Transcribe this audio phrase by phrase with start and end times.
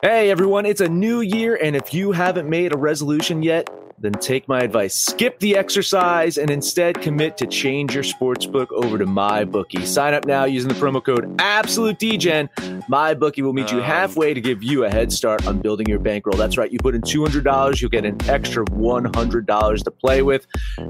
[0.00, 3.68] Hey everyone, it's a new year, and if you haven't made a resolution yet,
[4.00, 4.94] then take my advice.
[4.94, 9.86] Skip the exercise and instead commit to change your sportsbook over to MyBookie.
[9.86, 12.48] Sign up now using the promo code AbsoluteDGen.
[12.88, 16.36] MyBookie will meet you halfway to give you a head start on building your bankroll.
[16.36, 20.46] That's right, you put in $200, you'll get an extra $100 to play with.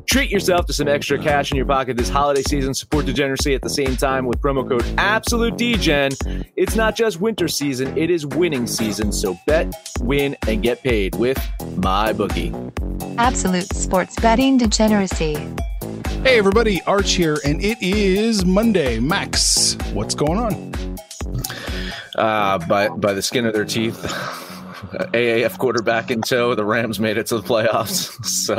[0.06, 2.74] Treat yourself to some extra cash in your pocket this holiday season.
[2.74, 6.46] Support degeneracy at the same time with promo code AbsoluteDGen.
[6.56, 9.12] It's not just winter season, it is winning season.
[9.12, 12.97] So bet, win, and get paid with MyBookie.
[13.18, 15.34] Absolute sports betting degeneracy.
[16.22, 19.00] Hey everybody, Arch here, and it is Monday.
[19.00, 20.96] Max, what's going on?
[22.14, 24.00] Uh, by by the skin of their teeth.
[24.88, 26.54] AAF quarterback in tow.
[26.54, 28.54] The Rams made it to the playoffs, so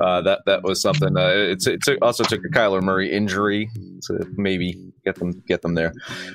[0.00, 1.16] uh, that that was something.
[1.16, 3.70] Uh, it, it took, also took a Kyler Murray injury
[4.08, 5.92] to maybe get them get them there,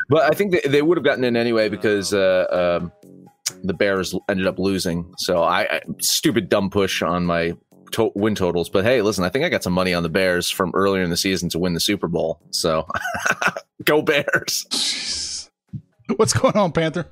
[0.08, 2.92] but I think they, they would have gotten in anyway because uh, um,
[3.64, 5.14] the Bears ended up losing.
[5.18, 7.56] So I, I stupid dumb push on my
[7.92, 8.70] to- win totals.
[8.70, 11.10] But hey, listen, I think I got some money on the Bears from earlier in
[11.10, 12.42] the season to win the Super Bowl.
[12.52, 12.88] So
[13.84, 15.50] go Bears!
[16.16, 17.08] What's going on, Panther?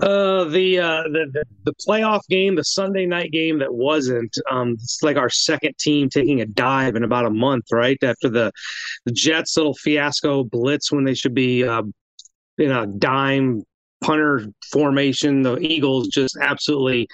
[0.00, 4.36] Uh, the, uh, the the the playoff game, the Sunday night game that wasn't.
[4.50, 8.28] Um, it's like our second team taking a dive in about a month, right after
[8.28, 8.50] the
[9.04, 11.82] the Jets' little fiasco blitz when they should be uh,
[12.58, 13.62] in a dime
[14.04, 15.42] punter formation.
[15.42, 17.08] The Eagles just absolutely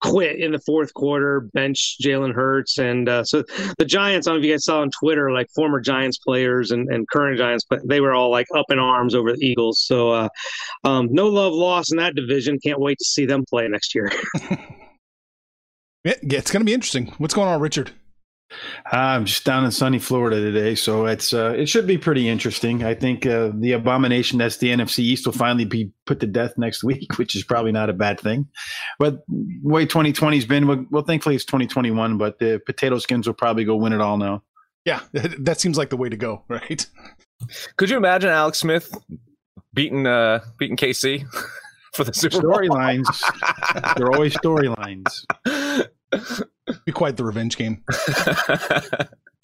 [0.00, 2.78] quit in the fourth quarter, bench Jalen Hurts.
[2.78, 3.44] And uh, so
[3.78, 6.70] the Giants, I don't know if you guys saw on Twitter, like former Giants players
[6.70, 9.84] and, and current Giants, but they were all like up in arms over the Eagles.
[9.84, 10.28] So uh,
[10.84, 12.58] um, no love lost in that division.
[12.64, 14.10] Can't wait to see them play next year.
[16.04, 17.12] Yeah, it's going to be interesting.
[17.18, 17.92] What's going on, Richard?
[18.90, 22.84] I'm just down in sunny Florida today, so it's uh, it should be pretty interesting.
[22.84, 26.54] I think uh, the abomination that's the NFC East will finally be put to death
[26.56, 28.48] next week, which is probably not a bad thing.
[28.98, 33.34] But the way 2020's been, well, well, thankfully it's 2021, but the potato skins will
[33.34, 34.42] probably go win it all now.
[34.84, 36.84] Yeah, that seems like the way to go, right?
[37.76, 38.92] Could you imagine Alex Smith
[39.72, 41.24] beating uh, beating KC
[41.94, 42.52] for the Super Bowl?
[42.52, 45.24] Storylines, they're always storylines.
[46.84, 47.84] Be quite the revenge game.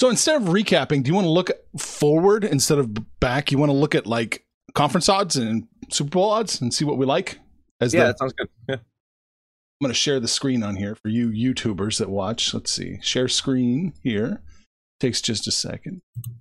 [0.00, 3.52] so instead of recapping, do you want to look forward instead of back?
[3.52, 6.98] You want to look at like conference odds and Super Bowl odds and see what
[6.98, 7.38] we like?
[7.80, 8.48] As yeah, the, that sounds good.
[8.68, 8.76] Yeah.
[8.76, 12.54] I'm going to share the screen on here for you YouTubers that watch.
[12.54, 12.98] Let's see.
[13.02, 14.40] Share screen here.
[15.00, 16.00] Takes just a second.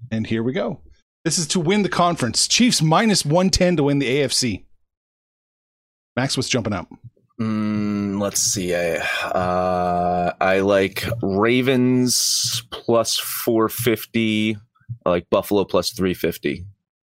[0.09, 0.81] And here we go.
[1.25, 2.47] This is to win the conference.
[2.47, 4.63] Chiefs minus 110 to win the AFC.
[6.15, 6.87] Max, was jumping out?
[7.39, 8.73] Mm, let's see.
[8.73, 14.57] I uh, I like Ravens plus four fifty.
[15.05, 16.65] I like Buffalo plus three fifty.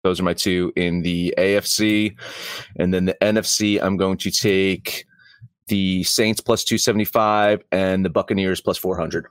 [0.04, 2.14] Those are my two in the AFC,
[2.78, 3.82] and then the NFC.
[3.82, 5.06] I'm going to take
[5.66, 9.26] the Saints plus two seventy five and the Buccaneers plus four hundred.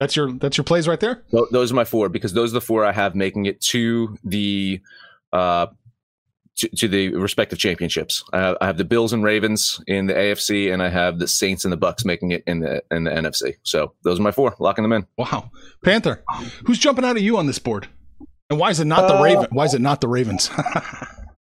[0.00, 1.22] That's your that's your plays right there.
[1.50, 4.80] Those are my four because those are the four I have making it to the
[5.32, 5.66] uh,
[6.56, 8.22] to, to, the respective championships.
[8.32, 11.28] I have, I have, the Bills and Ravens in the AFC, and I have the
[11.28, 13.54] Saints and the Bucks making it in the in the NFC.
[13.62, 15.06] So those are my four, locking them in.
[15.16, 15.50] Wow,
[15.84, 16.24] Panther,
[16.66, 17.88] who's jumping out of you on this board,
[18.50, 19.46] and why is it not the uh, Raven?
[19.50, 20.50] Why is it not the Ravens?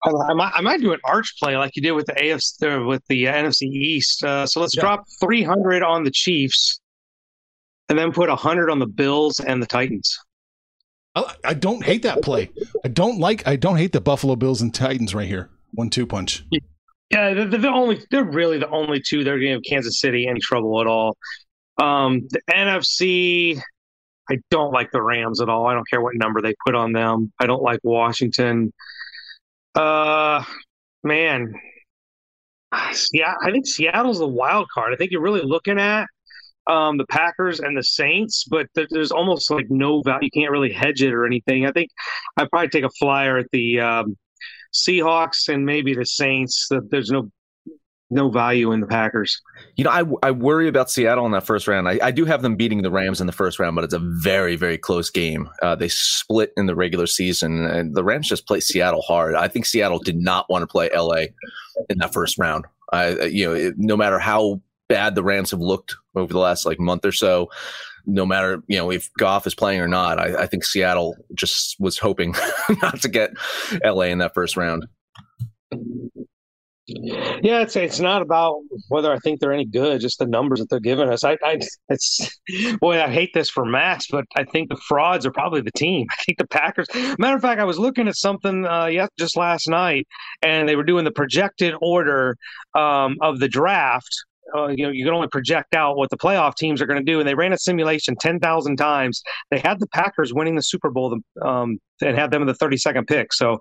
[0.06, 3.02] I might, I might do an arch play like you did with the AFC with
[3.08, 4.22] the uh, NFC East.
[4.22, 4.82] Uh, so let's yeah.
[4.82, 6.80] drop 300 on the Chiefs,
[7.88, 10.18] and then put 100 on the Bills and the Titans.
[11.14, 12.50] I, don't hate that play.
[12.84, 13.46] I don't like.
[13.46, 15.48] I don't hate the Buffalo Bills and Titans right here.
[15.72, 16.44] One two punch.
[17.10, 18.02] Yeah, they're, the only.
[18.10, 20.86] They're really the only two that are going to give Kansas City any trouble at
[20.86, 21.16] all.
[21.80, 23.60] Um, the NFC.
[24.30, 25.66] I don't like the Rams at all.
[25.66, 27.30] I don't care what number they put on them.
[27.38, 28.72] I don't like Washington.
[29.74, 30.42] Uh,
[31.02, 31.54] man,
[33.12, 34.92] yeah, I think Seattle's the wild card.
[34.92, 36.06] I think you're really looking at
[36.66, 40.28] um, the Packers and the Saints, but there's almost like no value.
[40.32, 41.66] You can't really hedge it or anything.
[41.66, 41.90] I think
[42.36, 44.16] I'd probably take a flyer at the um,
[44.72, 46.66] Seahawks and maybe the Saints.
[46.70, 47.30] That there's no
[48.10, 49.40] no value in the Packers.
[49.76, 51.88] You know, I, I worry about Seattle in that first round.
[51.88, 53.98] I, I do have them beating the Rams in the first round, but it's a
[53.98, 55.48] very, very close game.
[55.62, 59.34] Uh, they split in the regular season, and the Rams just play Seattle hard.
[59.34, 61.26] I think Seattle did not want to play LA
[61.90, 62.66] in that first round.
[62.92, 64.60] I, you know, it, no matter how
[64.94, 67.50] bad the Rams have looked over the last like month or so,
[68.06, 71.74] no matter you know if Goff is playing or not, I, I think Seattle just
[71.80, 72.32] was hoping
[72.80, 73.32] not to get
[73.84, 74.86] LA in that first round.
[76.86, 80.68] Yeah, it's it's not about whether I think they're any good, just the numbers that
[80.68, 81.24] they're giving us.
[81.24, 81.58] I, I
[81.88, 82.38] it's
[82.80, 86.06] boy, I hate this for Max, but I think the frauds are probably the team.
[86.12, 86.86] I think the Packers.
[87.18, 90.06] Matter of fact, I was looking at something uh, just last night,
[90.40, 92.36] and they were doing the projected order
[92.76, 94.14] um, of the draft
[94.54, 97.04] uh, you know you can only project out what the playoff teams are going to
[97.04, 100.90] do and they ran a simulation 10,000 times they had the Packers winning the Super
[100.90, 103.58] Bowl um, and had them in the 32nd pick so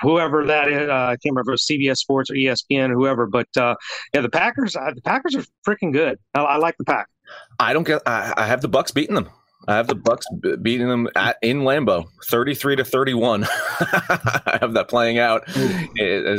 [0.00, 2.94] whoever that is uh, I can't remember if it was CBS Sports or ESPN or
[2.94, 3.74] whoever but uh,
[4.14, 7.08] yeah the Packers uh, the Packers are freaking good I, I, like the pack
[7.58, 9.30] I don't get I, I have the Bucks beating them
[9.68, 10.26] I have the Bucks
[10.62, 13.44] beating them at, in Lambeau, thirty-three to thirty-one.
[13.50, 15.48] I have that playing out.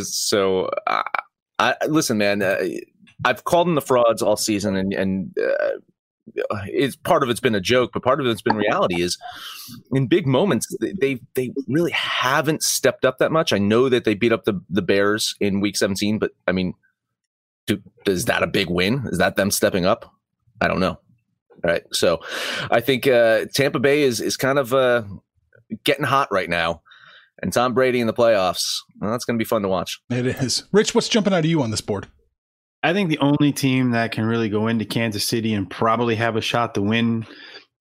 [0.01, 1.03] so, I,
[1.59, 2.41] I, listen, man.
[2.41, 2.63] Uh,
[3.25, 5.79] I've called them the frauds all season, and and uh,
[6.65, 9.01] it's part of it's been a joke, but part of it's been reality.
[9.01, 9.17] Is
[9.91, 13.53] in big moments they they really haven't stepped up that much.
[13.53, 16.73] I know that they beat up the the Bears in Week 17, but I mean,
[17.65, 19.07] do, is that a big win?
[19.11, 20.13] Is that them stepping up?
[20.61, 20.99] I don't know.
[21.63, 22.19] All right, so
[22.69, 25.03] I think uh, Tampa Bay is is kind of uh,
[25.83, 26.81] getting hot right now,
[27.41, 28.77] and Tom Brady in the playoffs.
[28.99, 29.99] Well, that's going to be fun to watch.
[30.11, 30.65] It is.
[30.71, 32.07] Rich, what's jumping out of you on this board?
[32.87, 36.37] I think the only team that can really go into Kansas City and probably have
[36.37, 37.27] a shot to win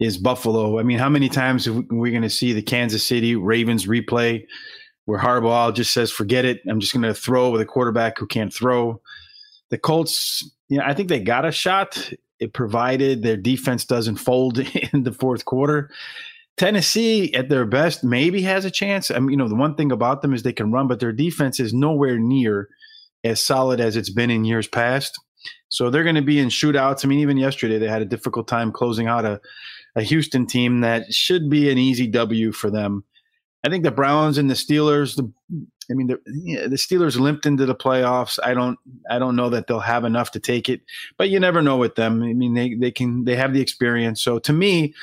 [0.01, 0.81] is Buffalo.
[0.81, 4.45] I mean, how many times are we going to see the Kansas City Ravens replay
[5.05, 8.27] where Harbaugh just says, "Forget it, I'm just going to throw with a quarterback who
[8.27, 9.01] can't throw."
[9.71, 12.13] The Colts, you know, I think they got a shot.
[12.41, 14.59] It provided their defense doesn't fold
[14.93, 15.89] in the fourth quarter.
[16.57, 19.13] Tennessee, at their best, maybe has a chance.
[19.13, 21.13] I mean, you know, the one thing about them is they can run, but their
[21.13, 22.69] defense is nowhere near
[23.25, 25.13] as solid as it's been in years past.
[25.69, 27.05] So they're going to be in shootouts.
[27.05, 29.41] I mean, even yesterday they had a difficult time closing out a,
[29.97, 33.05] a Houston team that should be an easy W for them.
[33.65, 35.17] I think the Browns and the Steelers.
[35.17, 35.31] The,
[35.91, 36.17] I mean, the,
[36.69, 38.39] the Steelers limped into the playoffs.
[38.43, 38.79] I don't,
[39.11, 40.83] I don't know that they'll have enough to take it,
[41.17, 42.23] but you never know with them.
[42.23, 44.23] I mean, they they can they have the experience.
[44.23, 44.95] So to me,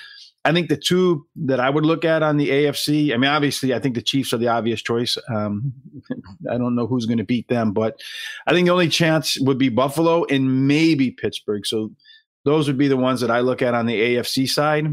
[0.46, 3.74] I think the two that I would look at on the AFC, I mean, obviously,
[3.74, 5.18] I think the Chiefs are the obvious choice.
[5.30, 5.74] Um,
[6.52, 8.02] I don't know who's going to beat them, but
[8.46, 11.66] I think the only chance would be Buffalo and maybe Pittsburgh.
[11.66, 11.92] So
[12.44, 14.88] those would be the ones that I look at on the AFC side.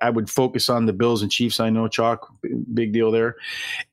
[0.00, 1.58] I, would focus on the Bills and Chiefs.
[1.58, 2.28] I know chalk,
[2.72, 3.34] big deal there.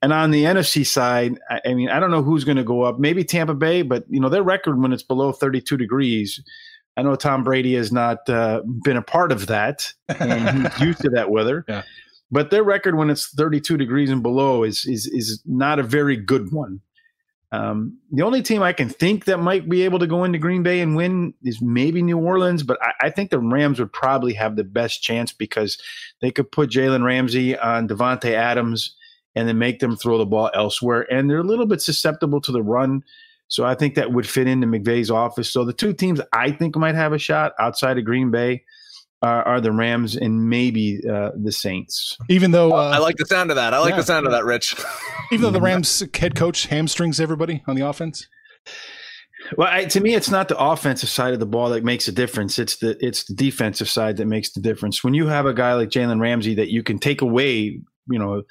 [0.02, 2.84] And on the NFC side, I, I mean, I don't know who's going to go
[2.84, 3.00] up.
[3.00, 6.44] Maybe Tampa Bay, but you know their record when it's below 32 degrees
[6.98, 11.00] I know Tom Brady has not uh, been a part of that, and he's used
[11.02, 11.64] to that weather.
[11.68, 11.84] Yeah.
[12.32, 16.18] But their record when it's 32 degrees and below is is is not a very
[16.18, 16.82] good one.
[17.54, 20.64] Um, the only team I can think that might be able to go into Green
[20.64, 24.34] Bay and win is maybe New Orleans, but I, I think the Rams would probably
[24.34, 25.78] have the best chance because
[26.22, 28.94] they could put Jalen Ramsey on Davante Adams
[29.34, 32.52] and then make them throw the ball elsewhere, and they're a little bit susceptible to
[32.52, 33.04] the run.
[33.48, 35.52] So I think that would fit into McVay's office.
[35.52, 38.64] So the two teams I think might have a shot outside of Green Bay
[39.22, 42.18] are, are the Rams and maybe uh, the Saints.
[42.30, 44.32] Even though uh, I like the sound of that, I like yeah, the sound of
[44.32, 44.76] that, Rich.
[45.32, 48.28] even though the Rams head coach hamstrings everybody on the offense.
[49.56, 52.12] Well, I, to me, it's not the offensive side of the ball that makes a
[52.12, 52.60] difference.
[52.60, 55.04] It's the it's the defensive side that makes the difference.
[55.04, 57.80] When you have a guy like Jalen Ramsey that you can take away,
[58.10, 58.44] you know,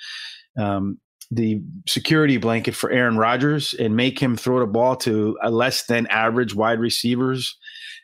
[0.58, 0.98] um,
[1.30, 5.86] the security blanket for Aaron Rodgers and make him throw the ball to a less
[5.86, 7.56] than average wide receivers,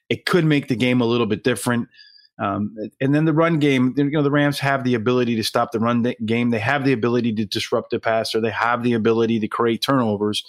[0.08, 1.88] it could make the game a little bit different.
[2.42, 5.70] Um, and then the run game, you know, the Rams have the ability to stop
[5.70, 6.50] the run game.
[6.50, 8.40] They have the ability to disrupt the passer.
[8.40, 10.44] They have the ability to create turnovers.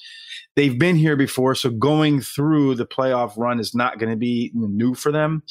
[0.56, 4.52] They've been here before, so going through the playoff run is not going to be
[4.54, 5.44] new for them.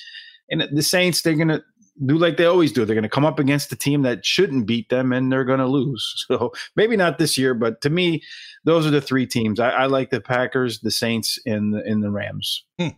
[0.48, 1.62] And the Saints, they're going to
[2.04, 2.84] do like they always do.
[2.84, 5.60] They're going to come up against a team that shouldn't beat them, and they're going
[5.60, 6.26] to lose.
[6.32, 8.22] So maybe not this year, but to me,
[8.64, 9.60] those are the three teams.
[9.60, 12.64] I, I like the Packers, the Saints, and the, and the Rams.
[12.80, 12.88] Hmm.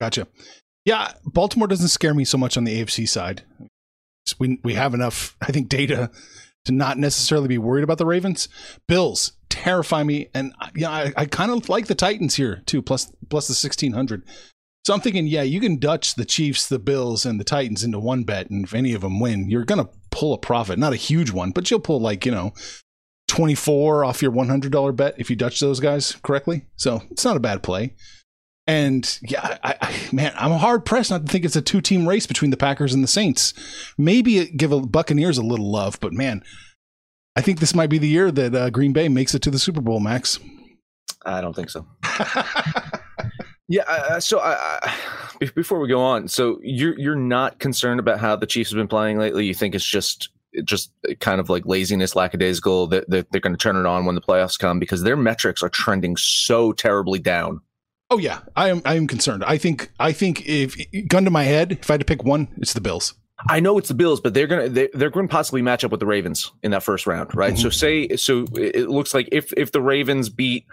[0.00, 0.26] Gotcha.
[0.84, 3.42] Yeah, Baltimore doesn't scare me so much on the AFC side.
[4.38, 6.10] We we have enough, I think, data
[6.64, 8.48] to not necessarily be worried about the Ravens.
[8.88, 12.82] Bills terrify me, and yeah, I, I kind of like the Titans here too.
[12.82, 14.24] Plus plus the sixteen hundred.
[14.84, 18.00] So I'm thinking, yeah, you can Dutch the Chiefs, the Bills, and the Titans into
[18.00, 20.78] one bet, and if any of them win, you're gonna pull a profit.
[20.78, 22.52] Not a huge one, but you'll pull like you know,
[23.28, 26.66] 24 off your $100 bet if you Dutch those guys correctly.
[26.76, 27.94] So it's not a bad play.
[28.66, 32.08] And yeah, I, I, man, I'm hard pressed not to think it's a two team
[32.08, 33.54] race between the Packers and the Saints.
[33.96, 36.42] Maybe give a Buccaneers a little love, but man,
[37.34, 39.58] I think this might be the year that uh, Green Bay makes it to the
[39.58, 39.98] Super Bowl.
[39.98, 40.38] Max,
[41.24, 41.86] I don't think so.
[43.72, 43.84] Yeah.
[43.88, 48.36] Uh, so I, I, before we go on, so you're you're not concerned about how
[48.36, 49.46] the Chiefs have been playing lately.
[49.46, 50.28] You think it's just
[50.64, 54.14] just kind of like laziness, lackadaisical that they're, they're going to turn it on when
[54.14, 57.62] the playoffs come because their metrics are trending so terribly down.
[58.10, 58.82] Oh yeah, I am.
[58.84, 59.42] I am concerned.
[59.42, 59.90] I think.
[59.98, 60.76] I think if
[61.08, 63.14] gun to my head, if I had to pick one, it's the Bills.
[63.48, 65.90] I know it's the Bills, but they're gonna they're, they're going to possibly match up
[65.90, 67.54] with the Ravens in that first round, right?
[67.54, 67.62] Mm-hmm.
[67.62, 70.66] So say so it looks like if if the Ravens beat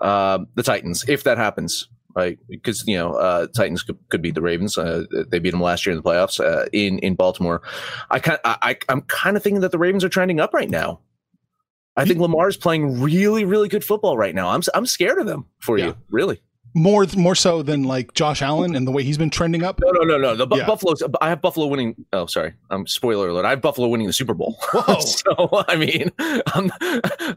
[0.00, 2.38] uh, the Titans, if that happens, right?
[2.48, 4.78] Because you know uh, Titans could, could beat the Ravens.
[4.78, 7.62] Uh, they beat them last year in the playoffs uh, in in Baltimore.
[8.10, 11.00] I kind I, I'm kind of thinking that the Ravens are trending up right now.
[11.96, 14.48] I think Lamar is playing really really good football right now.
[14.48, 15.86] I'm I'm scared of them for yeah.
[15.86, 16.40] you, really
[16.74, 19.80] more more so than like Josh Allen and the way he's been trending up.
[19.80, 20.44] No, no, no, no.
[20.44, 20.66] The yeah.
[20.66, 21.02] Buffalo's.
[21.20, 21.94] I have Buffalo winning.
[22.12, 22.54] Oh, sorry.
[22.70, 23.44] Um, spoiler alert.
[23.44, 24.56] I have Buffalo winning the Super Bowl.
[24.72, 25.00] Whoa.
[25.00, 26.10] so I mean,
[26.54, 26.72] um,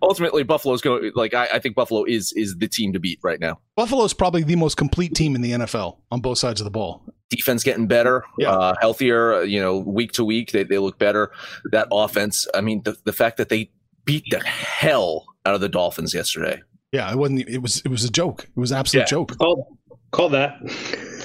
[0.01, 1.12] ultimately, Buffalo's going.
[1.15, 3.60] Like I, I think Buffalo is is the team to beat right now.
[3.75, 7.04] Buffalo's probably the most complete team in the NFL on both sides of the ball.
[7.30, 8.51] Defense getting better, yeah.
[8.51, 9.44] uh, healthier.
[9.44, 11.32] You know, week to week they they look better.
[11.72, 12.48] That offense.
[12.54, 13.72] I mean, the the fact that they
[14.06, 16.62] beat the hell out of the Dolphins yesterday.
[16.95, 17.49] Yeah, it wasn't.
[17.49, 17.81] It was.
[17.83, 18.43] It was a joke.
[18.43, 19.07] It was an absolute yeah.
[19.07, 19.37] joke.
[19.37, 19.77] Call,
[20.11, 20.61] call that.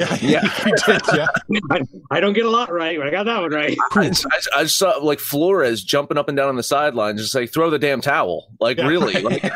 [0.00, 1.26] Yeah, yeah, did, yeah.
[1.70, 3.78] I, I, don't get a lot right, but I got that one right.
[3.92, 7.52] I, I, I, saw like Flores jumping up and down on the sideline, just like
[7.52, 8.48] throw the damn towel.
[8.58, 9.22] Like yeah, really.
[9.22, 9.44] Right.
[9.44, 9.52] Like,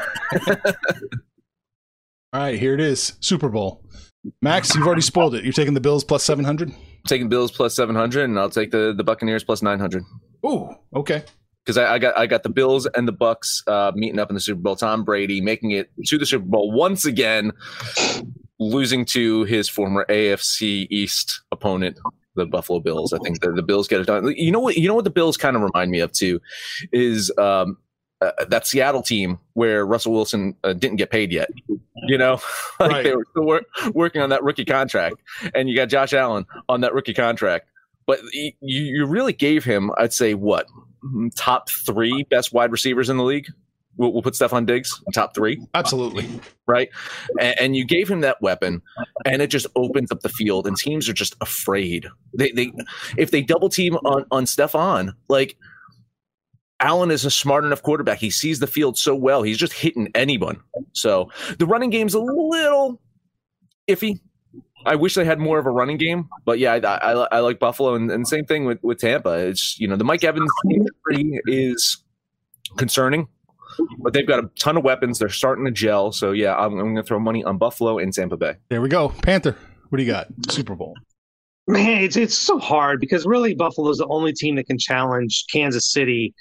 [2.32, 3.14] All right, here it is.
[3.18, 3.84] Super Bowl.
[4.40, 5.42] Max, you've already spoiled it.
[5.42, 6.72] You're taking the Bills plus seven hundred.
[7.08, 10.04] Taking Bills plus seven hundred, and I'll take the the Buccaneers plus nine hundred.
[10.44, 11.24] Oh, okay
[11.64, 14.34] because I, I, got I got the Bills and the Bucks uh, meeting up in
[14.34, 14.76] the Super Bowl.
[14.76, 17.52] Tom Brady making it to the Super Bowl once again,
[18.58, 21.98] losing to his former AFC East opponent,
[22.36, 23.12] the Buffalo Bills.
[23.12, 24.34] I think the, the Bills get it done.
[24.36, 24.76] You know what?
[24.76, 26.40] You know what the Bills kind of remind me of too
[26.92, 27.78] is um,
[28.20, 31.48] uh, that Seattle team where Russell Wilson uh, didn't get paid yet.
[32.06, 32.40] You know,
[32.80, 33.04] like right.
[33.04, 35.16] they were still wor- working on that rookie contract,
[35.54, 37.70] and you got Josh Allen on that rookie contract.
[38.06, 40.66] But you, you really gave him, I'd say, what.
[41.04, 43.48] Mm, top three best wide receivers in the league.
[43.96, 45.64] We'll, we'll put Stefon Diggs top three.
[45.74, 46.28] Absolutely.
[46.66, 46.88] Right.
[47.38, 48.82] And, and, you gave him that weapon,
[49.24, 52.08] and it just opens up the field, and teams are just afraid.
[52.36, 52.72] They, they
[53.16, 55.56] if they double team on, on Stefon, like
[56.80, 58.18] Allen is a smart enough quarterback.
[58.18, 59.42] He sees the field so well.
[59.42, 60.60] He's just hitting anyone.
[60.92, 63.00] So the running game's a little
[63.88, 64.20] iffy.
[64.86, 67.58] I wish they had more of a running game, but yeah, I, I, I like
[67.58, 69.30] Buffalo, and, and, same thing with, with Tampa.
[69.30, 71.98] It's you know the Mike Evans injury is
[72.76, 73.28] concerning,
[73.98, 75.18] but they've got a ton of weapons.
[75.18, 76.12] They're starting to gel.
[76.12, 78.56] So yeah, I'm, I'm going to throw money on Buffalo and Tampa Bay.
[78.68, 79.56] There we go, Panther.
[79.88, 80.28] What do you got?
[80.48, 80.94] Super Bowl.
[81.66, 85.44] Man, it's it's so hard because really Buffalo is the only team that can challenge
[85.50, 86.34] Kansas City.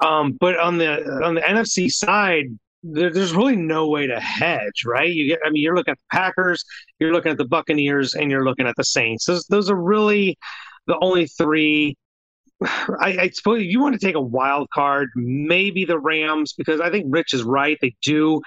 [0.00, 2.46] Um, but on the on the NFC side,
[2.82, 5.10] there, there's really no way to hedge, right?
[5.10, 6.64] You get, I mean, you're looking at the Packers,
[6.98, 9.26] you're looking at the Buccaneers, and you're looking at the Saints.
[9.26, 10.38] Those, those are really
[10.86, 11.96] the only three.
[12.62, 16.90] I, I suppose you want to take a wild card, maybe the Rams, because I
[16.90, 17.78] think Rich is right.
[17.80, 18.40] They do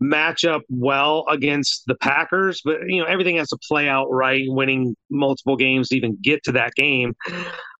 [0.00, 4.44] match up well against the Packers, but you know everything has to play out right,
[4.46, 7.14] winning multiple games to even get to that game.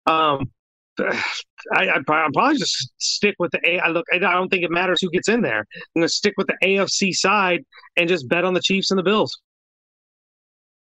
[0.07, 0.51] Um,
[1.75, 3.79] I, I probably just stick with the A.
[3.81, 4.07] I look.
[4.13, 5.61] I don't think it matters who gets in there.
[5.75, 7.65] I'm going to stick with the AFC side
[7.97, 9.39] and just bet on the Chiefs and the Bills.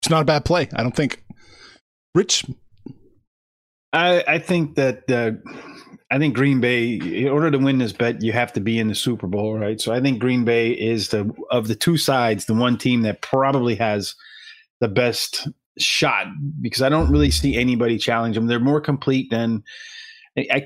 [0.01, 0.69] It's not a bad play.
[0.75, 1.23] I don't think.
[2.13, 2.45] Rich,
[3.91, 5.31] I, I think that uh,
[6.11, 6.93] I think Green Bay.
[6.93, 9.81] In order to win this bet, you have to be in the Super Bowl, right?
[9.81, 13.21] So I think Green Bay is the of the two sides, the one team that
[13.21, 14.15] probably has
[14.79, 16.27] the best shot
[16.61, 18.47] because I don't really see anybody challenge them.
[18.47, 19.63] They're more complete than.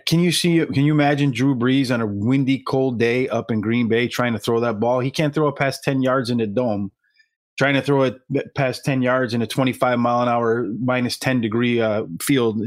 [0.07, 0.65] Can you see?
[0.65, 4.33] Can you imagine Drew Brees on a windy, cold day up in Green Bay trying
[4.33, 4.99] to throw that ball?
[4.99, 6.91] He can't throw it past ten yards in the dome.
[7.57, 8.19] Trying to throw it
[8.55, 12.61] past ten yards in a twenty-five mile an hour, minus ten degree uh, field,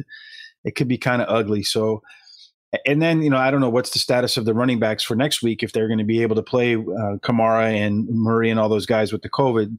[0.65, 1.65] it could be kind of ugly.
[1.65, 2.03] So,
[2.87, 5.17] and then you know I don't know what's the status of the running backs for
[5.17, 8.61] next week if they're going to be able to play uh, Kamara and Murray and
[8.61, 9.77] all those guys with the COVID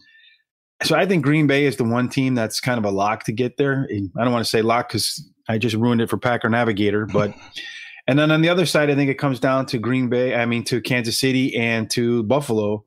[0.83, 3.31] so I think Green Bay is the one team that's kind of a lock to
[3.31, 3.87] get there.
[3.91, 7.33] I don't want to say lock because I just ruined it for Packer Navigator, but
[8.07, 10.35] and then on the other side, I think it comes down to Green Bay.
[10.35, 12.85] I mean, to Kansas City and to Buffalo.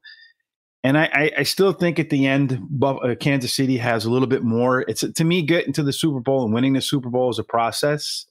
[0.84, 4.28] And I, I, I still think at the end, uh, Kansas City has a little
[4.28, 4.82] bit more.
[4.82, 7.44] It's to me, getting to the Super Bowl and winning the Super Bowl is a
[7.44, 8.25] process,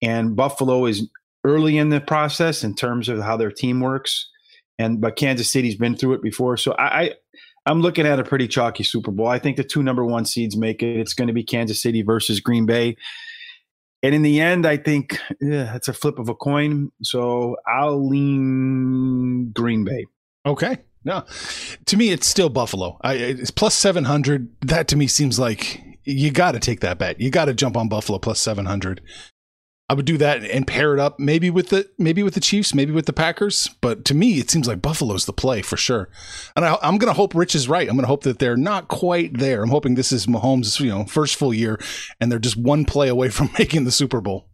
[0.00, 1.06] and Buffalo is
[1.44, 4.28] early in the process in terms of how their team works.
[4.78, 7.12] And but Kansas City's been through it before, so I,
[7.66, 9.28] I'm looking at a pretty chalky Super Bowl.
[9.28, 10.98] I think the two number one seeds make it.
[10.98, 12.96] It's going to be Kansas City versus Green Bay.
[14.02, 16.90] And in the end, I think yeah, it's a flip of a coin.
[17.02, 20.06] So I'll lean Green Bay.
[20.44, 20.78] Okay.
[21.04, 21.24] No,
[21.86, 22.96] to me, it's still Buffalo.
[23.02, 24.48] I, it's plus 700.
[24.62, 27.20] That to me seems like you got to take that bet.
[27.20, 29.00] You got to jump on Buffalo plus 700.
[29.88, 32.74] I would do that and pair it up maybe with the maybe with the Chiefs,
[32.74, 33.68] maybe with the Packers.
[33.80, 36.08] But to me, it seems like Buffalo's the play for sure.
[36.56, 37.88] And I, am going to hope Rich is right.
[37.88, 39.62] I'm going to hope that they're not quite there.
[39.62, 41.78] I'm hoping this is Mahomes' you know first full year,
[42.20, 44.48] and they're just one play away from making the Super Bowl.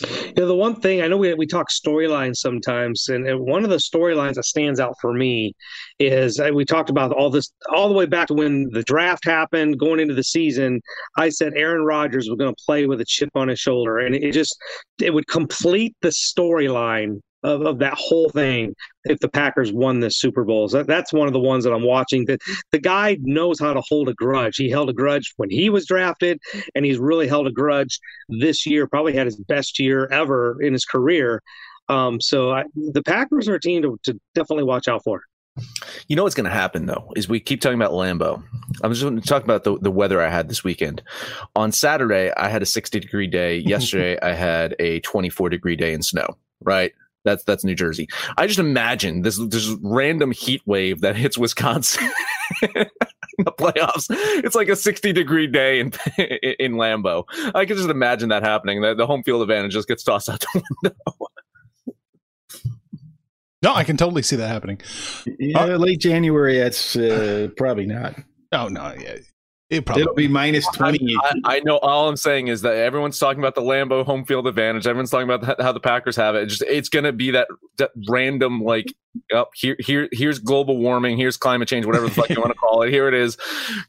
[0.00, 3.64] You know, the one thing I know we we talk storylines sometimes, and, and one
[3.64, 5.54] of the storylines that stands out for me
[5.98, 9.24] is uh, we talked about all this all the way back to when the draft
[9.24, 10.80] happened, going into the season.
[11.16, 14.14] I said Aaron Rodgers was going to play with a chip on his shoulder, and
[14.14, 14.56] it just
[15.02, 20.18] it would complete the storyline of, of that whole thing if the Packers won this
[20.18, 20.68] Super Bowl.
[20.68, 22.24] So that's one of the ones that I'm watching.
[22.26, 22.40] That
[22.72, 24.56] the guy knows how to hold a grudge.
[24.56, 26.40] He held a grudge when he was drafted,
[26.74, 28.86] and he's really held a grudge this year.
[28.86, 31.42] Probably had his best year ever in his career.
[31.88, 35.22] Um, so I, the Packers are a team to, to definitely watch out for.
[36.06, 38.42] You know what's going to happen though is we keep talking about Lambeau.
[38.82, 41.02] I'm just going to talk about the, the weather I had this weekend.
[41.56, 43.56] On Saturday, I had a 60 degree day.
[43.68, 46.36] Yesterday, I had a 24 degree day in snow.
[46.60, 46.92] Right?
[47.28, 48.08] That's that's New Jersey.
[48.38, 52.10] I just imagine this this random heat wave that hits Wisconsin
[52.62, 52.86] in
[53.38, 54.06] the playoffs.
[54.42, 55.86] It's like a 60 degree day in
[56.58, 57.24] in Lambeau.
[57.54, 58.80] I can just imagine that happening.
[58.80, 60.96] The, the home field advantage just gets tossed out the window.
[63.60, 64.80] No, I can totally see that happening.
[65.38, 68.14] Yeah, uh, late January, that's uh, probably not.
[68.52, 69.16] Oh no, yeah,
[69.70, 70.98] it probably It'll be minus 20.
[71.22, 74.46] I, I, know all I'm saying is that everyone's talking about the Lambeau home field
[74.46, 74.86] advantage.
[74.86, 76.44] Everyone's talking about how the Packers have it.
[76.44, 78.86] It's just it's going to be that, that random like
[79.34, 82.50] up oh, here here here's global warming, here's climate change, whatever the fuck you want
[82.50, 82.90] to call it.
[82.90, 83.36] Here it is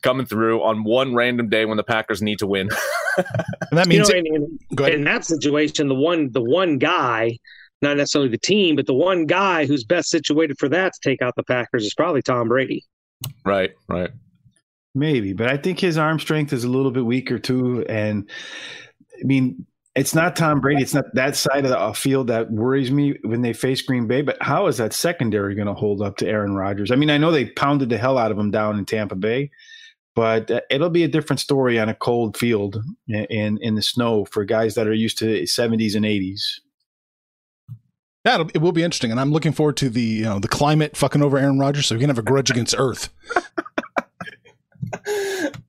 [0.02, 2.70] coming through on one random day when the Packers need to win.
[3.18, 3.26] and
[3.72, 7.38] that means you know, in, in that situation the one the one guy
[7.82, 11.22] not necessarily the team, but the one guy who's best situated for that to take
[11.22, 12.84] out the Packers is probably Tom Brady.
[13.46, 14.10] Right, right.
[14.96, 17.86] Maybe, but I think his arm strength is a little bit weaker too.
[17.88, 18.30] And
[19.14, 20.82] I mean, it's not Tom Brady.
[20.82, 24.08] It's not that side of the uh, field that worries me when they face Green
[24.08, 24.22] Bay.
[24.22, 26.92] But how is that secondary going to hold up to Aaron Rodgers?
[26.92, 29.52] I mean, I know they pounded the hell out of him down in Tampa Bay,
[30.16, 34.26] but uh, it'll be a different story on a cold field in in the snow
[34.26, 36.60] for guys that are used to 70s and 80s.
[38.26, 40.96] Yeah, it will be interesting, and I'm looking forward to the you know the climate
[40.98, 43.10] fucking over Aaron Rodgers, so we can have a grudge against Earth.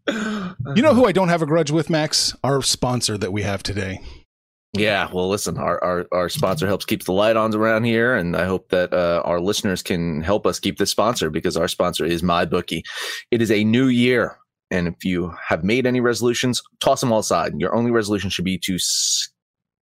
[0.09, 2.35] you know who I don't have a grudge with, Max?
[2.43, 4.01] Our sponsor that we have today.
[4.73, 8.37] Yeah, well, listen, our, our, our sponsor helps keep the light on around here, and
[8.37, 12.05] I hope that uh, our listeners can help us keep this sponsor because our sponsor
[12.05, 12.83] is MyBookie.
[13.33, 14.39] It is a new year,
[14.71, 17.55] and if you have made any resolutions, toss them all aside.
[17.59, 18.79] Your only resolution should be to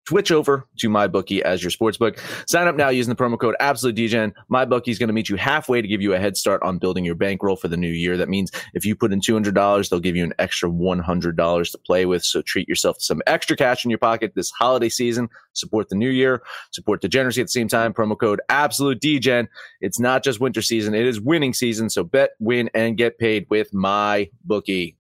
[0.08, 2.20] switch over to MyBookie as your sportsbook.
[2.48, 4.34] Sign up now using the promo code AbsoluteDGen.
[4.52, 7.04] MyBookie is going to meet you halfway to give you a head start on building
[7.04, 8.16] your bankroll for the new year.
[8.18, 12.06] That means if you put in $200, they'll give you an extra $100 to play
[12.06, 12.24] with.
[12.24, 15.30] So treat yourself to some extra cash in your pocket this holiday season.
[15.54, 17.94] Support the new year, support degeneracy at the same time.
[17.94, 19.48] Promo code AbsoluteDGen.
[19.82, 21.90] It's not just winter season, it is winning season.
[21.90, 24.96] So bet, win, and get paid with MyBookie.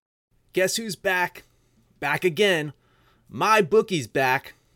[0.53, 1.43] Guess who's back?
[1.99, 2.73] Back again.
[3.31, 4.53] MyBookie's back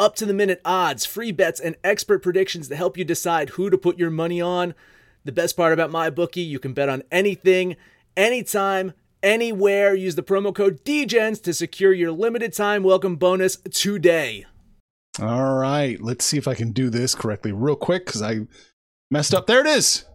[0.00, 3.70] up to the minute odds, free bets, and expert predictions to help you decide who
[3.70, 4.74] to put your money on.
[5.24, 7.76] The best part about my bookie, you can bet on anything,
[8.16, 9.94] anytime, anywhere.
[9.94, 14.46] Use the promo code DEGENS to secure your limited time welcome bonus today.
[15.20, 18.46] All right, let's see if I can do this correctly real quick because I
[19.10, 19.46] messed up.
[19.46, 20.06] There it is.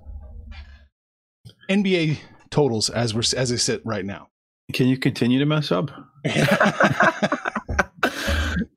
[1.69, 2.17] NBA
[2.50, 4.30] totals as we're as I sit right now.
[4.74, 5.91] Can you continue to mess up?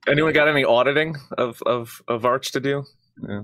[0.07, 2.85] Anyone got any auditing of of of Arch to do?
[3.27, 3.43] Yeah.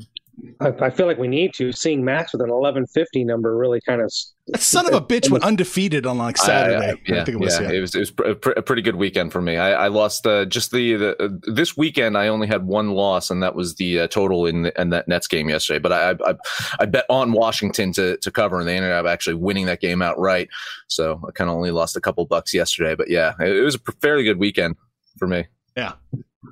[0.61, 1.70] I, I feel like we need to.
[1.70, 4.12] Seeing Max with an 1150 number really kind of.
[4.49, 6.87] That son of a bitch went undefeated on like Saturday.
[6.87, 7.55] I, I, yeah, I think it was.
[7.61, 7.77] yeah, Yeah.
[7.77, 9.57] it was it was pr- a, pr- a pretty good weekend for me.
[9.59, 12.18] I, I lost uh, just the, the uh, this weekend.
[12.18, 15.07] I only had one loss, and that was the uh, total in, the, in that
[15.07, 15.79] Nets game yesterday.
[15.79, 16.35] But I, I
[16.81, 20.03] I bet on Washington to to cover, and they ended up actually winning that game
[20.03, 20.49] outright.
[20.88, 22.97] So I kind of only lost a couple bucks yesterday.
[22.97, 24.75] But yeah, it, it was a pr- fairly good weekend
[25.16, 25.47] for me.
[25.77, 25.93] Yeah.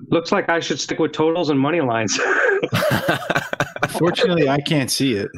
[0.09, 2.19] Looks like I should stick with totals and money lines.
[3.91, 5.29] Fortunately, I can't see it.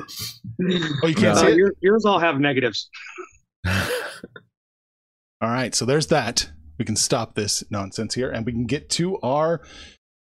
[1.02, 1.56] Oh, you can't Uh, see it.
[1.56, 2.88] your- yours all have negatives.
[5.40, 6.50] All right, so there's that.
[6.78, 9.60] We can stop this nonsense here, and we can get to our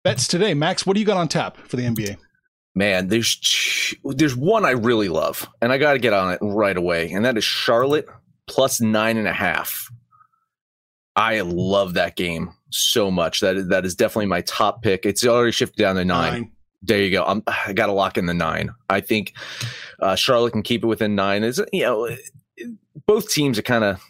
[0.05, 0.53] bets today.
[0.55, 2.17] Max, what do you got on tap for the NBA?
[2.75, 6.77] Man, there's there's one I really love, and I got to get on it right
[6.77, 8.07] away, and that is Charlotte
[8.47, 9.91] plus nine and a half.
[11.15, 13.41] I love that game so much.
[13.41, 15.07] That is, that is definitely my top pick.
[15.07, 16.51] It's already shifted down to nine.
[16.83, 17.25] There you go.
[17.25, 18.71] I'm, I got to lock in the nine.
[18.91, 19.33] I think
[20.01, 21.43] uh, Charlotte can keep it within nine.
[21.43, 22.17] Is you know,
[23.07, 24.01] both teams are kind of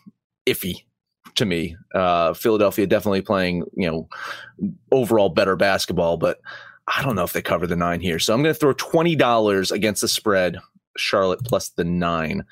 [0.47, 0.85] iffy
[1.37, 1.77] to me.
[1.95, 4.09] Uh, Philadelphia definitely playing you know
[4.91, 6.41] overall better basketball, but
[6.95, 8.19] I don't know if they cover the nine here.
[8.19, 10.59] So I'm going to throw twenty dollars against the spread.
[10.99, 12.45] Charlotte plus the nine.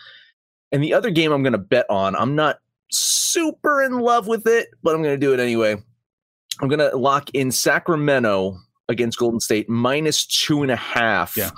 [0.72, 2.58] And the other game I'm going to bet on, I'm not
[2.90, 5.76] super in love with it, but I'm going to do it anyway.
[6.60, 11.36] I'm going to lock in Sacramento against Golden State minus two and a half.
[11.36, 11.50] Yeah.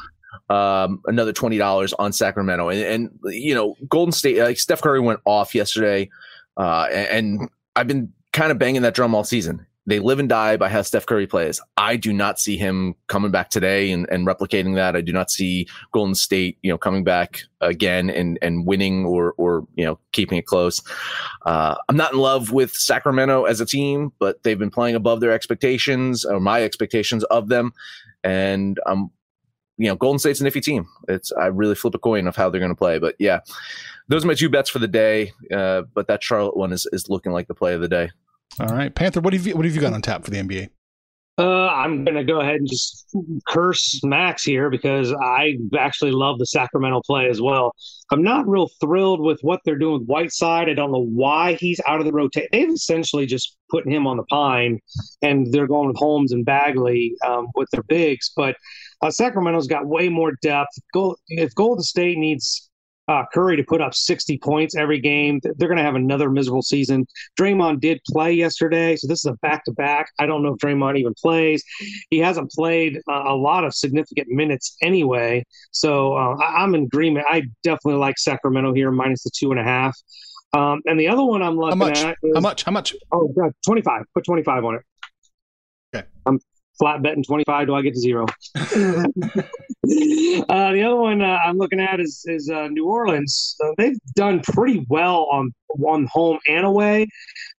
[0.48, 5.00] Um, another twenty dollars on Sacramento, and, and you know Golden State, like Steph Curry
[5.00, 6.08] went off yesterday,
[6.56, 9.66] uh, and, and I've been kind of banging that drum all season.
[9.86, 11.60] They live and die by how Steph Curry plays.
[11.76, 14.96] I do not see him coming back today and, and replicating that.
[14.96, 19.34] I do not see Golden State, you know, coming back again and, and winning or,
[19.36, 20.82] or, you know, keeping it close.
[21.44, 25.20] Uh, I'm not in love with Sacramento as a team, but they've been playing above
[25.20, 27.72] their expectations or my expectations of them.
[28.24, 29.10] And I'm,
[29.78, 30.88] you know, Golden State's an iffy team.
[31.06, 33.40] It's, I really flip a coin of how they're going to play, but yeah,
[34.08, 35.32] those are my two bets for the day.
[35.52, 38.10] Uh, but that Charlotte one is, is looking like the play of the day.
[38.58, 40.70] All right, Panther, what have you what have you got on tap for the NBA?
[41.38, 43.14] Uh, I'm gonna go ahead and just
[43.46, 47.74] curse Max here because I actually love the Sacramento play as well.
[48.10, 50.70] I'm not real thrilled with what they're doing with Whiteside.
[50.70, 52.48] I don't know why he's out of the rotation.
[52.52, 54.80] They've essentially just put him on the pine,
[55.20, 58.32] and they're going with Holmes and Bagley um, with their bigs.
[58.34, 58.56] But
[59.02, 60.72] uh, Sacramento's got way more depth.
[60.94, 62.65] Gold, if Golden State needs
[63.08, 66.62] uh, Curry to put up 60 points every game, they're going to have another miserable
[66.62, 67.06] season.
[67.38, 70.08] Draymond did play yesterday, so this is a back to back.
[70.18, 71.62] I don't know if Draymond even plays.
[72.10, 76.82] He hasn't played uh, a lot of significant minutes anyway, so uh, I- I'm in
[76.84, 77.26] agreement.
[77.30, 79.96] I definitely like Sacramento here, minus the two and a half.
[80.52, 81.98] Um, and the other one I'm looking much?
[81.98, 82.62] at is How much?
[82.64, 82.94] How much?
[83.12, 84.02] oh, God, 25.
[84.14, 84.82] Put 25 on it.
[85.94, 86.06] Okay.
[86.24, 86.38] I'm
[86.78, 87.66] flat betting 25.
[87.66, 88.26] Do I get to zero?
[88.56, 88.62] uh,
[89.84, 93.56] the other one uh, I'm looking at is is uh, New Orleans.
[93.62, 95.52] Uh, they've done pretty well on
[95.84, 97.06] on home and away.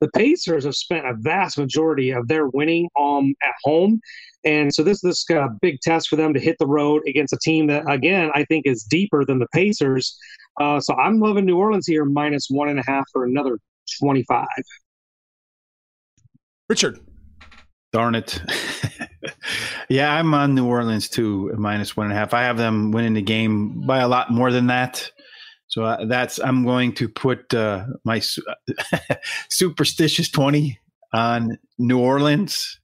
[0.02, 4.00] The Pacers have spent a vast majority of their winning um at home,
[4.44, 7.34] and so this this got a big test for them to hit the road against
[7.34, 10.18] a team that again I think is deeper than the Pacers.
[10.60, 13.60] Uh, so I'm loving New Orleans here minus one and a half for another
[14.02, 14.48] 25.
[16.70, 17.00] Richard.
[17.94, 18.42] Darn it.
[19.90, 22.34] yeah, I'm on New Orleans too, minus one and a half.
[22.34, 25.12] I have them winning the game by a lot more than that.
[25.68, 28.44] So uh, that's I'm going to put uh, my su-
[29.50, 30.80] superstitious twenty
[31.14, 32.80] on New Orleans,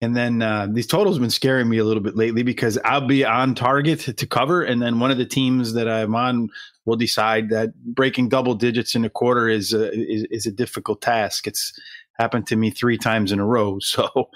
[0.00, 3.06] and then uh, these totals have been scaring me a little bit lately because I'll
[3.06, 6.50] be on target to cover, and then one of the teams that I'm on
[6.84, 11.02] will decide that breaking double digits in a quarter is a, is, is a difficult
[11.02, 11.46] task.
[11.46, 11.78] It's
[12.18, 13.78] happened to me three times in a row.
[13.88, 14.30] So,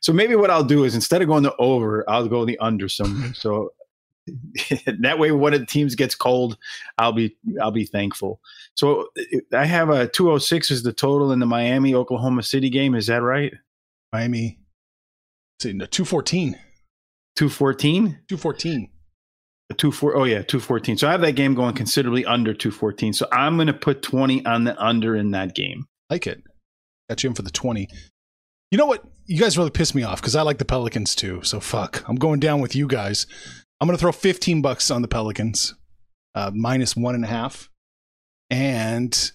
[0.00, 2.88] so maybe what I'll do is instead of going the over, I'll go the under
[2.88, 3.32] some.
[3.34, 3.72] So
[5.00, 6.58] that way, when the teams gets cold,
[6.98, 8.40] I'll be I'll be thankful.
[8.74, 9.08] So
[9.52, 12.94] I have a 206 is the total in the Miami Oklahoma City game.
[12.94, 13.54] Is that right?
[14.12, 14.58] Miami.
[15.60, 16.52] See, no, 214.
[17.36, 18.20] 214.
[18.28, 18.90] 214.
[19.76, 20.96] Two four oh yeah, two fourteen.
[20.96, 23.12] So I have that game going considerably under two fourteen.
[23.12, 25.86] So I'm gonna put twenty on the under in that game.
[26.08, 26.42] Like it.
[27.10, 27.88] Got you in for the 20.
[28.70, 29.02] You know what?
[29.26, 31.42] You guys really pissed me off because I like the Pelicans too.
[31.42, 32.08] So fuck.
[32.08, 33.26] I'm going down with you guys.
[33.80, 35.74] I'm going to throw 15 bucks on the Pelicans,
[36.36, 37.68] uh, minus one and a half.
[38.48, 39.32] And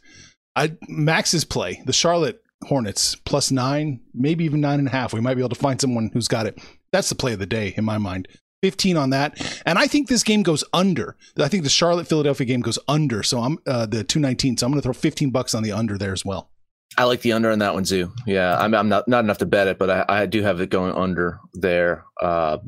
[0.55, 5.11] I Max's play, the Charlotte Hornets, plus nine, maybe even nine and a half.
[5.11, 6.57] We might be able to find someone who's got it.
[6.93, 8.29] That's the play of the day in my mind.
[8.63, 9.61] 15 on that.
[9.65, 11.17] And I think this game goes under.
[11.37, 13.21] I think the Charlotte Philadelphia game goes under.
[13.21, 14.55] So I'm uh, the 219.
[14.55, 16.51] So I'm going to throw 15 bucks on the under there as well.
[16.97, 18.11] I like the under on that one too.
[18.25, 20.69] Yeah, I'm, I'm not not enough to bet it, but I, I do have it
[20.69, 22.05] going under there.
[22.21, 22.59] Uh,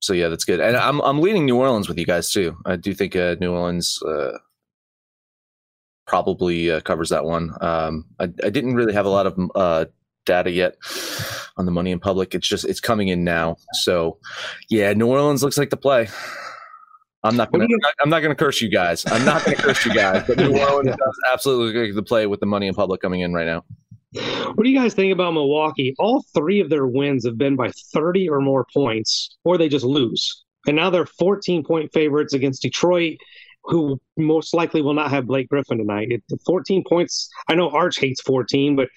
[0.00, 0.60] so yeah, that's good.
[0.60, 2.56] And I'm I'm leaning New Orleans with you guys too.
[2.66, 4.38] I do think uh, New Orleans uh,
[6.06, 7.54] probably uh, covers that one.
[7.60, 9.84] Um, I, I didn't really have a lot of uh,
[10.26, 10.76] data yet
[11.56, 12.34] on the money in public.
[12.34, 13.56] It's just it's coming in now.
[13.72, 14.18] So
[14.68, 16.08] yeah, New Orleans looks like the play.
[17.22, 17.66] I'm not gonna.
[18.00, 19.04] I'm not gonna curse you guys.
[19.06, 20.24] I'm not gonna curse you guys.
[20.26, 23.34] But New Orleans does absolutely look the play with the money in public coming in
[23.34, 23.64] right now.
[24.12, 25.94] What do you guys think about Milwaukee?
[25.98, 29.84] All three of their wins have been by 30 or more points, or they just
[29.84, 30.44] lose.
[30.66, 33.18] And now they're 14 point favorites against Detroit,
[33.64, 36.08] who most likely will not have Blake Griffin tonight.
[36.10, 37.30] It, 14 points.
[37.48, 38.88] I know Arch hates 14, but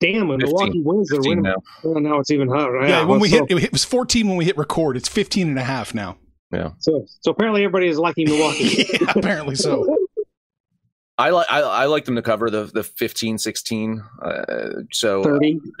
[0.00, 0.54] damn, when 15.
[0.54, 1.42] Milwaukee wins, they're winning.
[1.42, 1.56] now.
[1.82, 2.86] Well, now it's even higher.
[2.86, 4.96] Yeah, when we so, hit it was 14 when we hit record.
[4.96, 6.18] It's 15 and a half now.
[6.52, 8.86] Yeah, so, so apparently everybody is liking Milwaukee.
[9.00, 9.96] yeah, apparently so.
[11.18, 14.04] I like I, I like them to cover the the 15, 16.
[14.22, 15.60] Uh, so 30.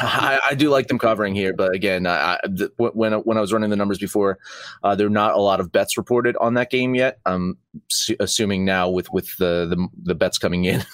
[0.00, 3.40] I, I do like them covering here, but again, I, I, the, when when I
[3.40, 4.38] was running the numbers before,
[4.82, 7.18] uh, there are not a lot of bets reported on that game yet.
[7.24, 7.56] I'm
[7.88, 10.84] su- assuming now with with the the, the bets coming in.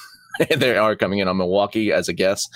[0.56, 2.48] they are coming in on Milwaukee as a guess,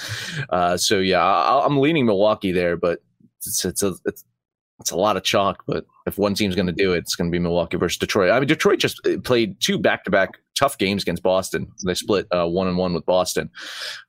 [0.51, 3.01] uh, so yeah, I, I'm leaning Milwaukee there, but
[3.45, 4.25] it's it's a it's,
[4.81, 5.65] it's a lot of chalk.
[5.67, 8.31] But if one team's going to do it, it's going to be Milwaukee versus Detroit.
[8.31, 11.71] I mean, Detroit just uh, played two back to back tough games against Boston.
[11.85, 13.51] They split uh, one and one with Boston.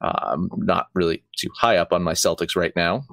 [0.02, 3.06] I'm not really too high up on my Celtics right now,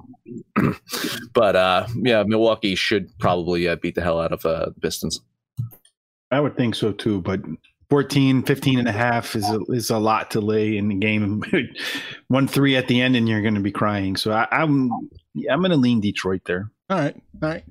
[1.33, 5.21] but uh, yeah, Milwaukee should probably uh, beat the hell out of uh, the Pistons.
[6.31, 7.41] I would think so too, but
[7.89, 11.41] 14, 15 and a half is a, is a lot to lay in the game.
[12.27, 14.17] One three at the end, and you're going to be crying.
[14.17, 14.91] So I, I'm
[15.49, 16.69] I'm going to lean Detroit there.
[16.89, 17.15] All right.
[17.41, 17.63] All right.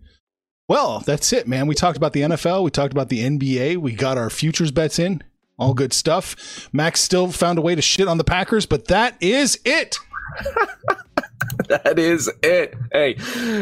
[0.69, 1.67] Well, that's it, man.
[1.67, 2.65] We talked about the NFL.
[2.65, 3.77] We talked about the NBA.
[3.77, 5.23] We got our futures bets in.
[5.59, 6.69] All good stuff.
[6.73, 9.97] Max still found a way to shit on the Packers, but that is it.
[11.69, 12.75] that is it.
[12.93, 13.17] Hey,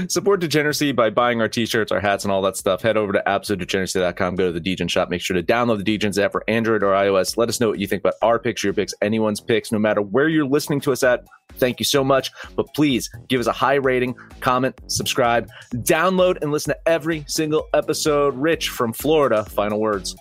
[0.08, 2.82] support Degeneracy by buying our t-shirts, our hats, and all that stuff.
[2.82, 4.34] Head over to absolutedegeneracy.com.
[4.34, 5.08] Go to the Degen shop.
[5.08, 7.36] Make sure to download the Degens app for Android or iOS.
[7.36, 10.02] Let us know what you think about our picks, your picks, anyone's picks, no matter
[10.02, 11.24] where you're listening to us at.
[11.54, 12.30] Thank you so much.
[12.56, 17.68] But please give us a high rating, comment, subscribe, download, and listen to every single
[17.72, 18.34] episode.
[18.36, 20.14] Rich from Florida, final words.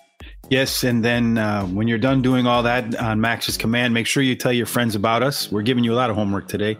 [0.50, 4.22] Yes, and then uh, when you're done doing all that on Max's command, make sure
[4.22, 5.50] you tell your friends about us.
[5.50, 6.76] We're giving you a lot of homework today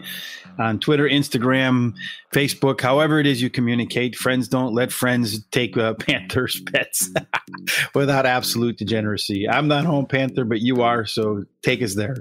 [0.57, 1.93] on Twitter, Instagram,
[2.35, 4.13] Facebook, however it is you communicate.
[4.13, 7.09] Friends don't let friends take uh, Panthers bets
[7.95, 9.47] without absolute degeneracy.
[9.47, 12.17] I'm not home Panther, but you are, so take us there.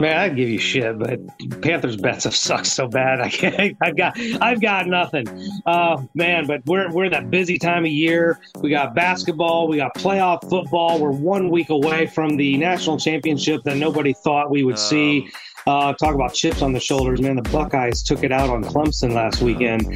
[0.00, 1.20] Man, I'd give you shit, but
[1.60, 3.20] Panthers bets have sucked so bad.
[3.20, 3.76] I can't.
[3.82, 4.18] I've got.
[4.40, 5.26] I've got nothing.
[5.66, 8.38] Uh, man, but we're we're in that busy time of year.
[8.60, 9.68] We got basketball.
[9.68, 11.00] We got playoff football.
[11.00, 15.28] We're one week away from the national championship that nobody thought we would see.
[15.66, 17.34] Uh, talk about chips on the shoulders, man.
[17.34, 19.86] The Buckeyes took it out on Clemson last weekend.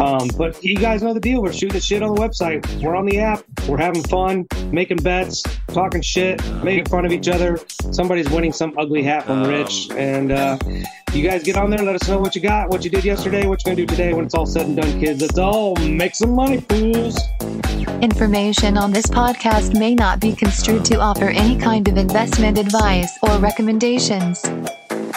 [0.00, 1.42] Um, but you guys know the deal.
[1.42, 2.64] We're shooting the shit on the website.
[2.82, 3.44] We're on the app.
[3.68, 7.58] We're having fun, making bets, talking shit, making fun of each other.
[7.92, 9.90] Somebody's winning some ugly hat from Rich.
[9.92, 10.58] And uh,
[11.12, 11.82] you guys get on there.
[11.82, 13.86] Let us know what you got, what you did yesterday, what you're going to do
[13.86, 15.20] today when it's all said and done, kids.
[15.20, 17.18] Let's all make some money, fools.
[18.00, 23.16] Information on this podcast may not be construed to offer any kind of investment advice
[23.22, 24.42] or recommendations.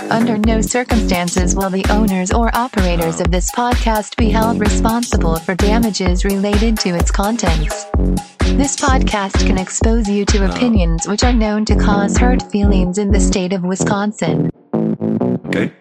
[0.10, 5.56] Under no circumstances will the owners or operators of this podcast be held responsible for
[5.56, 7.86] damages related to its contents.
[8.56, 13.12] This podcast can expose you to opinions which are known to cause hurt feelings in
[13.12, 14.52] the state of Wisconsin.
[15.48, 15.72] Okay.